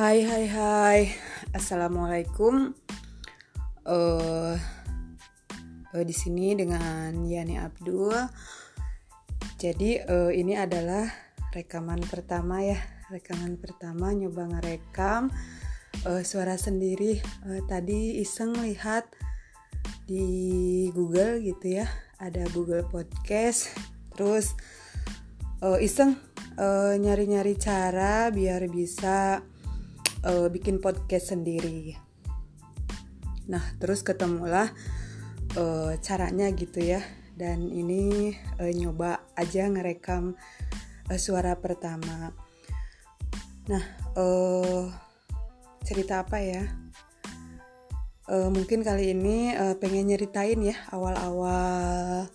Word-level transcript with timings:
Hai 0.00 0.24
hai 0.24 0.48
hai. 0.48 1.00
Assalamualaikum. 1.52 2.72
Uh, 3.84 4.56
uh, 5.92 6.04
Di 6.08 6.14
sini 6.16 6.56
dengan 6.56 7.12
Yani 7.20 7.60
Abdul. 7.60 8.16
Jadi 9.60 10.00
uh, 10.00 10.32
ini 10.32 10.56
adalah 10.56 11.04
rekaman 11.52 12.00
pertama 12.08 12.64
ya. 12.64 12.80
Rekaman 13.12 13.60
pertama 13.60 14.16
nyoba 14.16 14.48
ngerekam. 14.48 15.28
Uh, 16.08 16.24
Suara 16.24 16.56
sendiri. 16.56 17.20
Uh, 17.44 17.60
Tadi 17.68 18.24
iseng 18.24 18.56
lihat 18.56 19.04
di 20.08 20.88
Google 20.96 21.44
gitu 21.44 21.76
ya. 21.76 21.84
Ada 22.16 22.48
Google 22.56 22.88
Podcast. 22.88 23.68
Terus 24.16 24.56
uh, 25.60 25.76
iseng 25.76 26.16
nyari-nyari 26.96 27.52
uh, 27.52 27.60
cara 27.60 28.32
biar 28.32 28.64
bisa 28.72 29.44
uh, 30.24 30.48
bikin 30.52 30.82
podcast 30.82 31.32
sendiri. 31.32 31.96
Nah, 33.50 33.62
terus 33.82 34.04
ketemulah 34.06 34.70
uh, 35.56 35.92
caranya 36.00 36.50
gitu 36.54 36.80
ya. 36.82 37.02
Dan 37.34 37.72
ini 37.72 38.36
uh, 38.60 38.68
nyoba 38.68 39.24
aja 39.32 39.64
ngerekam 39.64 40.36
uh, 41.08 41.18
suara 41.18 41.56
pertama. 41.56 42.36
Nah, 43.70 43.84
uh, 44.18 44.92
cerita 45.84 46.22
apa 46.26 46.38
ya? 46.42 46.64
Uh, 48.30 48.46
mungkin 48.46 48.86
kali 48.86 49.10
ini 49.10 49.56
uh, 49.58 49.74
pengen 49.74 50.06
nyeritain 50.06 50.62
ya 50.62 50.78
awal-awal 50.94 52.30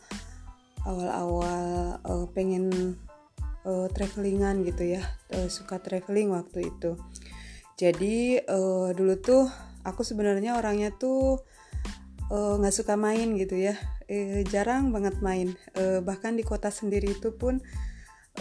awal-awal 0.83 1.97
uh, 2.03 2.27
pengen 2.35 2.99
uh, 3.63 3.87
travelingan 3.95 4.67
gitu 4.67 4.99
ya 4.99 5.03
uh, 5.31 5.47
suka 5.47 5.79
traveling 5.79 6.35
waktu 6.35 6.67
itu 6.67 6.99
jadi 7.75 8.39
uh, 8.47 8.95
dulu 8.95 9.19
tuh 9.19 9.43
aku 9.83 10.07
sebenarnya 10.07 10.55
orangnya 10.55 10.95
tuh 10.95 11.43
nggak 12.31 12.73
uh, 12.73 12.77
suka 12.77 12.95
main 12.95 13.35
gitu 13.35 13.59
ya. 13.59 13.75
Eh, 14.07 14.47
jarang 14.47 14.95
banget 14.95 15.19
main. 15.19 15.53
Uh, 15.75 15.99
bahkan 15.99 16.33
di 16.33 16.41
kota 16.41 16.71
sendiri 16.71 17.13
itu 17.13 17.35
pun 17.35 17.59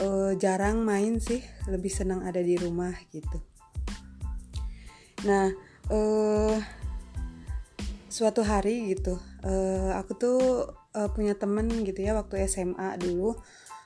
uh, 0.01 0.33
jarang 0.39 0.87
main 0.87 1.19
sih. 1.19 1.43
Lebih 1.67 1.91
senang 1.91 2.23
ada 2.23 2.39
di 2.41 2.55
rumah 2.55 2.95
gitu. 3.11 3.43
Nah 5.27 5.51
uh, 5.91 6.57
suatu 8.07 8.47
hari 8.47 8.95
gitu 8.95 9.19
uh, 9.43 9.99
aku 9.99 10.13
tuh 10.15 10.39
uh, 10.95 11.11
punya 11.11 11.35
temen 11.35 11.67
gitu 11.83 12.07
ya 12.07 12.15
waktu 12.15 12.47
SMA 12.47 13.03
dulu. 13.03 13.35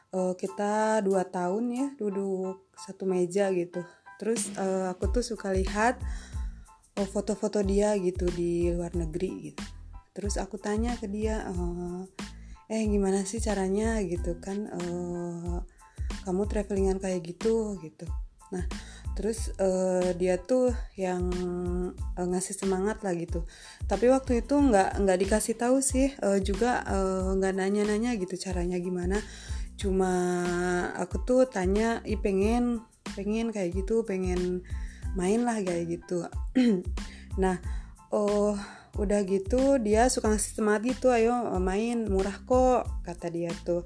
Uh, 0.09 0.33
kita 0.41 1.05
dua 1.05 1.29
tahun 1.29 1.65
ya 1.69 1.87
duduk 2.01 2.65
satu 2.81 3.05
meja 3.05 3.53
gitu 3.53 3.85
terus 4.19 4.51
uh, 4.59 4.91
aku 4.93 5.09
tuh 5.15 5.25
suka 5.25 5.55
lihat 5.55 5.97
foto-foto 7.07 7.63
dia 7.63 7.95
gitu 7.95 8.27
di 8.35 8.75
luar 8.75 8.91
negeri 8.99 9.53
gitu. 9.53 9.63
Terus 10.19 10.35
aku 10.35 10.59
tanya 10.59 10.99
ke 10.99 11.07
dia 11.07 11.47
uh, 11.47 12.03
eh 12.67 12.83
gimana 12.91 13.23
sih 13.23 13.39
caranya? 13.39 14.03
gitu 14.03 14.43
kan 14.43 14.67
uh, 14.67 15.63
kamu 16.27 16.43
travelingan 16.51 16.99
kayak 16.99 17.23
gitu? 17.23 17.79
gitu. 17.79 18.03
Nah 18.51 18.67
terus 19.15 19.51
uh, 19.59 20.15
dia 20.15 20.39
tuh 20.39 20.71
yang 20.95 21.31
uh, 22.19 22.27
ngasih 22.27 22.59
semangat 22.59 23.03
lah 23.07 23.15
gitu. 23.15 23.47
Tapi 23.87 24.11
waktu 24.11 24.43
itu 24.43 24.59
nggak 24.59 24.99
nggak 24.99 25.19
dikasih 25.23 25.55
tahu 25.55 25.79
sih 25.79 26.11
uh, 26.19 26.43
juga 26.43 26.83
nggak 27.39 27.55
nanya-nanya 27.55 28.19
gitu 28.19 28.35
caranya 28.35 28.79
gimana. 28.83 29.23
Cuma 29.79 30.11
aku 30.99 31.23
tuh 31.23 31.47
tanya 31.47 32.03
i 32.03 32.19
pengen 32.19 32.83
pengen 33.19 33.51
kayak 33.51 33.75
gitu 33.75 34.07
pengen 34.07 34.63
main 35.19 35.43
lah 35.43 35.59
kayak 35.59 35.99
gitu. 35.99 36.23
Nah 37.43 37.59
oh 38.15 38.55
udah 38.99 39.23
gitu 39.23 39.79
dia 39.79 40.11
suka 40.11 40.35
ngasih 40.35 40.59
semangat 40.59 40.83
gitu 40.91 41.15
ayo 41.15 41.55
main 41.63 42.07
murah 42.11 42.35
kok 42.47 42.87
kata 43.03 43.27
dia 43.31 43.51
tuh. 43.63 43.83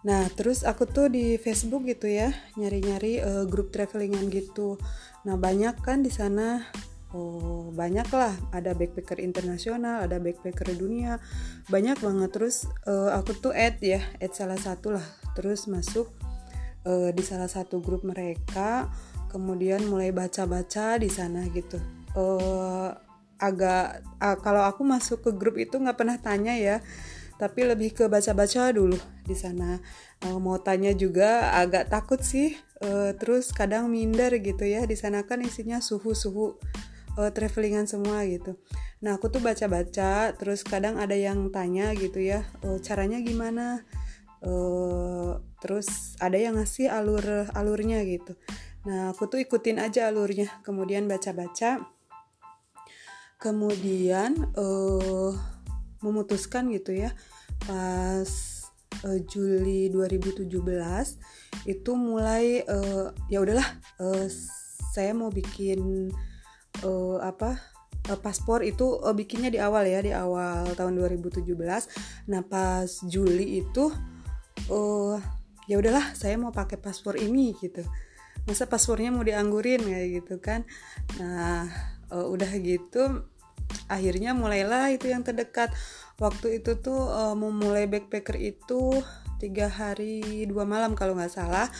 Nah 0.00 0.28
terus 0.32 0.64
aku 0.64 0.88
tuh 0.88 1.12
di 1.12 1.36
Facebook 1.36 1.84
gitu 1.84 2.08
ya 2.08 2.32
nyari-nyari 2.56 3.20
uh, 3.20 3.44
grup 3.44 3.68
travelingan 3.72 4.32
gitu. 4.32 4.80
Nah 5.28 5.36
banyak 5.36 5.76
kan 5.80 6.00
di 6.00 6.12
sana. 6.12 6.64
Oh 7.10 7.68
banyak 7.74 8.08
lah. 8.14 8.32
Ada 8.54 8.72
backpacker 8.72 9.20
internasional 9.20 10.08
ada 10.08 10.16
backpacker 10.16 10.72
dunia. 10.72 11.20
Banyak 11.68 12.00
banget. 12.00 12.30
Terus 12.32 12.64
uh, 12.88 13.12
aku 13.12 13.36
tuh 13.36 13.52
add 13.52 13.76
ya 13.84 14.00
add 14.24 14.32
salah 14.32 14.56
satu 14.56 14.96
lah. 14.96 15.04
Terus 15.36 15.68
masuk 15.68 16.08
uh, 16.86 17.10
di 17.12 17.22
salah 17.24 17.48
satu 17.48 17.80
grup 17.82 18.04
mereka 18.06 18.88
kemudian 19.30 19.86
mulai 19.86 20.10
baca-baca 20.10 20.98
di 20.98 21.08
sana 21.10 21.46
gitu. 21.50 21.78
Uh, 22.12 22.90
agak 23.40 24.04
uh, 24.20 24.36
kalau 24.42 24.66
aku 24.66 24.84
masuk 24.84 25.24
ke 25.24 25.30
grup 25.32 25.56
itu 25.56 25.80
nggak 25.80 25.96
pernah 25.96 26.18
tanya 26.20 26.52
ya 26.58 26.84
tapi 27.40 27.64
lebih 27.64 27.96
ke 27.96 28.04
baca-baca 28.04 28.68
dulu 28.68 29.00
di 29.24 29.32
sana. 29.32 29.80
Uh, 30.20 30.36
mau 30.36 30.60
tanya 30.60 30.92
juga 30.92 31.56
agak 31.56 31.88
takut 31.88 32.20
sih 32.20 32.52
uh, 32.84 33.16
terus 33.16 33.48
kadang 33.56 33.88
minder 33.88 34.28
gitu 34.44 34.68
ya 34.68 34.84
di 34.84 34.92
sana 34.92 35.24
kan 35.24 35.40
isinya 35.40 35.80
suhu-suhu 35.80 36.60
uh, 37.16 37.30
travelingan 37.32 37.88
semua 37.88 38.28
gitu. 38.28 38.60
Nah 39.00 39.16
aku 39.16 39.32
tuh 39.32 39.40
baca-baca 39.40 40.36
terus 40.36 40.60
kadang 40.60 41.00
ada 41.00 41.16
yang 41.16 41.48
tanya 41.48 41.96
gitu 41.96 42.20
ya 42.20 42.44
uh, 42.60 42.76
caranya 42.84 43.16
gimana? 43.24 43.88
Uh, 44.44 45.40
terus 45.60 46.16
ada 46.18 46.36
yang 46.36 46.56
ngasih 46.56 46.88
alur 46.88 47.48
alurnya 47.54 48.02
gitu. 48.04 48.34
Nah 48.88 49.12
aku 49.12 49.28
tuh 49.28 49.38
ikutin 49.40 49.80
aja 49.80 50.08
alurnya. 50.08 50.48
Kemudian 50.64 51.06
baca-baca. 51.06 51.84
Kemudian 53.40 54.52
uh, 54.56 55.32
memutuskan 56.04 56.72
gitu 56.72 56.96
ya 56.96 57.12
pas 57.64 58.28
uh, 59.04 59.18
Juli 59.28 59.92
2017 59.92 60.48
itu 61.68 61.90
mulai 61.92 62.64
uh, 62.64 63.12
ya 63.28 63.44
udahlah 63.44 63.68
uh, 64.00 64.24
saya 64.90 65.12
mau 65.12 65.28
bikin 65.28 66.10
uh, 66.84 67.18
apa 67.20 67.60
paspor 68.24 68.64
itu 68.64 68.96
uh, 68.96 69.12
bikinnya 69.12 69.52
di 69.52 69.60
awal 69.60 69.84
ya 69.84 70.00
di 70.00 70.10
awal 70.10 70.72
tahun 70.72 70.96
2017 70.96 71.52
nah 72.32 72.42
pas 72.42 72.88
Juli 73.06 73.60
itu 73.60 73.92
uh, 74.72 75.16
ya 75.70 75.78
udahlah 75.78 76.18
saya 76.18 76.34
mau 76.34 76.50
pakai 76.50 76.82
paspor 76.82 77.14
ini 77.14 77.54
gitu. 77.62 77.86
Masa 78.42 78.66
paspornya 78.66 79.14
mau 79.14 79.22
dianggurin 79.22 79.78
kayak 79.78 80.08
gitu 80.18 80.34
kan? 80.42 80.66
Nah 81.22 81.70
uh, 82.10 82.26
udah 82.26 82.50
gitu 82.58 83.22
akhirnya 83.86 84.34
mulailah 84.34 84.90
itu 84.90 85.06
yang 85.06 85.22
terdekat. 85.22 85.70
Waktu 86.18 86.58
itu 86.58 86.74
tuh 86.82 87.06
uh, 87.06 87.38
mau 87.38 87.54
mulai 87.54 87.86
backpacker 87.86 88.34
itu 88.34 88.98
tiga 89.38 89.70
hari 89.70 90.44
dua 90.50 90.66
malam 90.66 90.98
kalau 90.98 91.14
nggak 91.14 91.30
salah. 91.30 91.70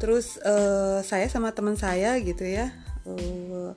Terus 0.00 0.40
uh, 0.40 1.04
saya 1.04 1.28
sama 1.28 1.52
teman 1.52 1.76
saya 1.76 2.16
gitu 2.24 2.48
ya 2.48 2.72
uh, 3.04 3.76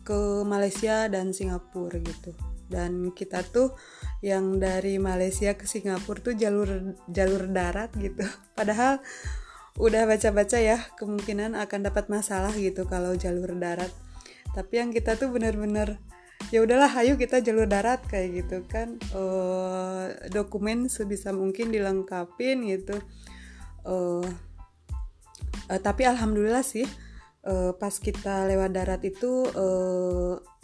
ke 0.00 0.18
Malaysia 0.48 1.12
dan 1.12 1.36
Singapura 1.36 2.00
gitu. 2.00 2.32
Dan 2.70 3.12
kita 3.12 3.44
tuh 3.44 3.76
yang 4.20 4.60
dari 4.60 5.00
Malaysia 5.00 5.56
ke 5.56 5.64
Singapura 5.64 6.20
tuh 6.20 6.34
jalur 6.36 6.96
jalur 7.08 7.48
darat 7.48 7.92
gitu. 7.96 8.24
Padahal 8.58 9.00
udah 9.80 10.04
baca-baca 10.04 10.60
ya 10.60 10.78
kemungkinan 11.00 11.56
akan 11.56 11.80
dapat 11.88 12.12
masalah 12.12 12.52
gitu 12.52 12.84
kalau 12.84 13.16
jalur 13.16 13.56
darat. 13.56 13.90
Tapi 14.52 14.82
yang 14.82 14.90
kita 14.92 15.16
tuh 15.16 15.32
bener-bener 15.32 15.96
ya 16.48 16.64
udahlah 16.64 16.88
ayo 17.04 17.20
kita 17.20 17.44
jalur 17.44 17.68
darat 17.68 18.00
kayak 18.08 18.44
gitu 18.44 18.64
kan 18.64 18.96
uh, 19.12 20.08
dokumen 20.32 20.88
sebisa 20.88 21.36
mungkin 21.36 21.68
dilengkapin 21.68 22.64
gitu 22.64 22.96
uh, 23.84 24.24
uh, 25.68 25.80
tapi 25.84 26.08
alhamdulillah 26.08 26.64
sih 26.64 26.88
uh, 27.44 27.76
pas 27.76 27.92
kita 27.92 28.48
lewat 28.48 28.72
darat 28.72 29.04
itu 29.04 29.46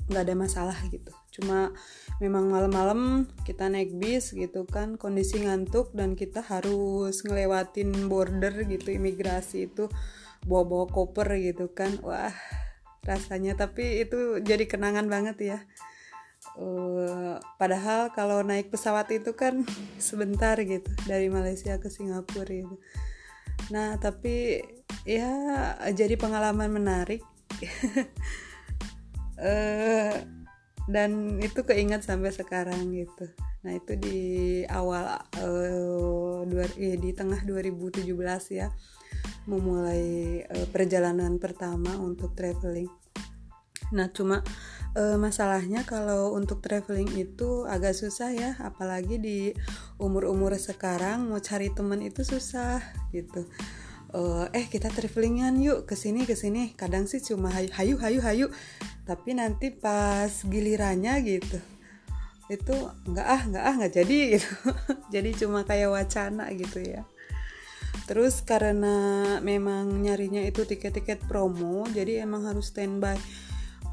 nggak 0.09 0.23
uh, 0.23 0.27
ada 0.27 0.35
masalah 0.35 0.81
gitu 0.89 1.13
cuma 1.37 1.77
memang 2.17 2.49
malam-malam 2.49 3.29
kita 3.45 3.69
naik 3.69 3.93
bis 3.93 4.33
gitu 4.33 4.65
kan 4.65 4.97
kondisi 4.97 5.45
ngantuk 5.45 5.93
dan 5.93 6.17
kita 6.17 6.41
harus 6.41 7.21
ngelewatin 7.21 8.09
border 8.09 8.65
gitu 8.65 8.97
imigrasi 8.97 9.69
itu 9.69 9.93
bawa-bawa 10.49 10.89
koper 10.89 11.37
gitu 11.37 11.69
kan. 11.77 12.01
Wah 12.01 12.33
rasanya 13.07 13.55
tapi 13.55 14.03
itu 14.03 14.41
jadi 14.43 14.65
kenangan 14.67 15.07
banget 15.07 15.37
ya. 15.41 15.59
Uh, 16.57 17.37
padahal 17.61 18.15
kalau 18.17 18.41
naik 18.41 18.73
pesawat 18.73 19.11
itu 19.13 19.37
kan 19.37 19.67
sebentar 20.01 20.57
gitu 20.57 20.89
dari 21.05 21.29
Malaysia 21.29 21.77
ke 21.77 21.93
Singapura 21.93 22.49
gitu. 22.49 22.77
Nah 23.69 23.99
tapi 24.01 24.63
ya 25.05 25.31
jadi 25.93 26.17
pengalaman 26.17 26.71
menarik. 26.73 27.21
Uh, 29.37 30.13
dan 30.87 31.43
itu 31.43 31.67
keingat 31.67 32.07
sampai 32.07 32.31
sekarang 32.31 32.95
gitu 32.95 33.27
nah 33.67 33.75
itu 33.75 33.99
di 33.99 34.21
awal 34.71 35.19
uh, 35.43 36.47
dua, 36.47 36.67
eh, 36.79 36.95
di 36.95 37.11
tengah 37.11 37.43
2017 37.43 38.07
ya 38.55 38.71
memulai 39.47 40.43
uh, 40.43 40.67
perjalanan 40.71 41.39
pertama 41.39 41.95
untuk 42.03 42.35
traveling. 42.35 42.91
Nah, 43.95 44.11
cuma 44.11 44.43
uh, 44.99 45.15
masalahnya 45.15 45.87
kalau 45.87 46.35
untuk 46.35 46.59
traveling 46.59 47.07
itu 47.15 47.63
agak 47.71 47.95
susah 47.95 48.35
ya, 48.35 48.51
apalagi 48.59 49.23
di 49.23 49.39
umur-umur 50.03 50.59
sekarang 50.59 51.31
mau 51.31 51.39
cari 51.39 51.71
teman 51.71 52.03
itu 52.03 52.27
susah 52.27 52.83
gitu. 53.15 53.47
Uh, 54.15 54.47
eh 54.55 54.71
kita 54.71 54.93
travelingan 54.93 55.59
yuk 55.59 55.89
ke 55.89 55.99
sini 55.99 56.23
ke 56.29 56.39
sini. 56.39 56.75
Kadang 56.79 57.11
sih 57.11 57.19
cuma 57.19 57.51
hayu 57.51 57.71
hayu 57.75 57.95
hayu 57.99 58.21
hayu, 58.23 58.47
tapi 59.03 59.35
nanti 59.35 59.75
pas 59.75 60.31
gilirannya 60.47 61.15
gitu 61.27 61.59
itu 62.47 62.77
nggak 63.11 63.27
ah 63.27 63.43
nggak 63.43 63.65
ah 63.65 63.75
nggak 63.75 63.95
jadi 63.95 64.19
gitu. 64.39 64.51
Jadi 65.15 65.31
cuma 65.45 65.67
kayak 65.67 65.91
wacana 65.91 66.47
gitu 66.55 66.79
ya. 66.83 67.03
Terus 68.07 68.39
karena 68.47 68.97
memang 69.43 69.91
nyarinya 69.99 70.39
itu 70.47 70.63
tiket-tiket 70.63 71.27
promo 71.27 71.83
jadi 71.91 72.23
emang 72.23 72.47
harus 72.47 72.71
standby. 72.71 73.19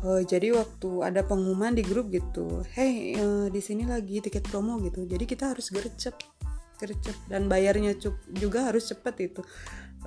Uh, 0.04 0.22
jadi 0.22 0.54
waktu 0.54 0.90
ada 1.02 1.24
pengumuman 1.24 1.72
di 1.72 1.80
grup 1.80 2.12
gitu 2.12 2.60
hey 2.76 3.16
uh, 3.16 3.48
di 3.48 3.64
sini 3.64 3.90
lagi 3.90 4.22
tiket 4.22 4.46
promo 4.46 4.78
gitu. 4.86 5.02
Jadi 5.10 5.26
kita 5.26 5.56
harus 5.56 5.74
gercep 5.74 6.14
gercep. 6.78 7.18
Dan 7.26 7.50
bayarnya 7.50 7.98
juga 8.38 8.70
harus 8.70 8.86
cepet 8.86 9.34
itu 9.34 9.42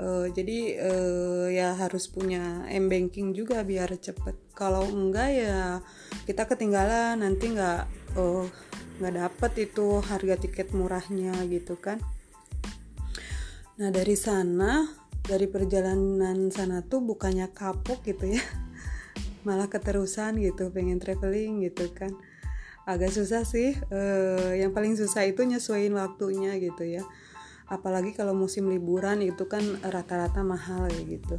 uh, 0.01 0.27
jadi 0.31 0.59
uh, 0.81 1.47
ya 1.53 1.77
harus 1.77 2.09
punya 2.11 2.65
m 2.71 2.89
banking 2.89 3.37
juga 3.37 3.63
biar 3.63 3.93
cepet 3.97 4.55
kalau 4.57 4.87
enggak 4.89 5.31
ya 5.33 5.81
kita 6.25 6.49
ketinggalan 6.49 7.21
nanti 7.21 7.53
nggak 7.53 7.83
uh, 8.17 8.47
nggak 9.03 9.15
dapet 9.15 9.53
itu 9.69 10.01
harga 10.01 10.35
tiket 10.41 10.73
murahnya 10.73 11.37
gitu 11.51 11.77
kan 11.77 12.01
Nah 13.77 13.93
dari 13.93 14.17
sana, 14.17 14.89
dari 15.21 15.45
perjalanan 15.45 16.49
sana 16.49 16.81
tuh 16.81 17.05
bukannya 17.05 17.53
kapok 17.53 18.09
gitu 18.09 18.33
ya, 18.33 18.41
malah 19.47 19.69
keterusan 19.69 20.41
gitu, 20.41 20.73
pengen 20.73 20.97
traveling 20.97 21.61
gitu 21.69 21.93
kan. 21.93 22.09
Agak 22.89 23.13
susah 23.13 23.45
sih, 23.45 23.77
uh, 23.93 24.57
yang 24.57 24.73
paling 24.73 24.97
susah 24.97 25.29
itu 25.29 25.45
nyesuaiin 25.45 25.93
waktunya 25.93 26.57
gitu 26.57 26.89
ya. 26.89 27.05
Apalagi 27.67 28.15
kalau 28.15 28.35
musim 28.35 28.71
liburan 28.71 29.23
itu 29.23 29.45
kan 29.51 29.63
rata-rata 29.83 30.41
mahal 30.47 30.87
ya 30.91 31.03
gitu. 31.03 31.37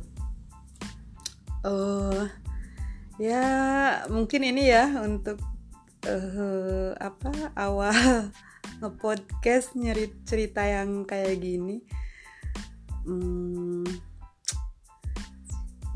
Uh, 1.64 2.28
ya 3.18 3.44
mungkin 4.14 4.46
ini 4.46 4.70
ya 4.70 5.02
untuk 5.02 5.42
uh, 6.06 6.94
apa 7.02 7.52
awal 7.58 8.30
ngepodcast 8.80 9.74
nyeri 9.74 10.14
cerita 10.22 10.62
yang 10.62 11.02
kayak 11.02 11.42
gini 11.42 11.82
hmm, 13.10 13.90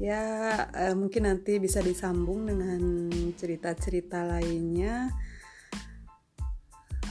ya 0.01 0.21
eh, 0.73 0.97
mungkin 0.97 1.29
nanti 1.29 1.61
bisa 1.61 1.77
disambung 1.85 2.49
dengan 2.49 3.13
cerita-cerita 3.37 4.25
lainnya 4.25 5.13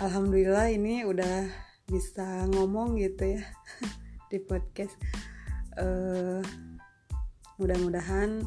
alhamdulillah 0.03 0.75
ini 0.75 1.07
udah 1.07 1.70
bisa 1.91 2.47
ngomong 2.55 2.97
gitu 3.03 3.37
ya 3.37 3.43
di 4.31 4.39
podcast. 4.39 4.95
Uh, 5.75 6.39
mudah-mudahan 7.59 8.47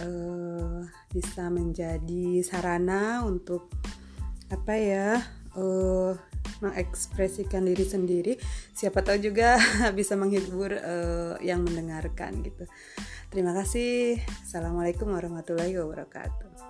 uh, 0.00 0.80
bisa 1.12 1.50
menjadi 1.52 2.40
sarana 2.46 3.26
untuk 3.26 3.68
apa 4.48 4.74
ya 4.78 5.20
uh, 5.58 6.14
mengekspresikan 6.62 7.66
diri 7.66 7.84
sendiri. 7.84 8.32
Siapa 8.72 9.02
tahu 9.02 9.18
juga 9.20 9.58
bisa 9.98 10.14
menghibur 10.14 10.72
uh, 10.78 11.36
yang 11.42 11.66
mendengarkan 11.66 12.40
gitu. 12.46 12.64
Terima 13.28 13.52
kasih. 13.52 14.22
Assalamualaikum 14.46 15.12
warahmatullahi 15.12 15.76
wabarakatuh 15.76 16.67